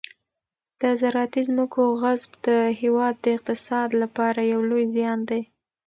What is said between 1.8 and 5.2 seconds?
غصب د هېواد د اقتصاد لپاره یو لوی زیان